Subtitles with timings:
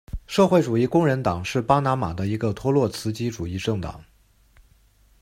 [0.25, 4.03] 社会主义工人党是巴拿马的一个托洛茨基主义政党。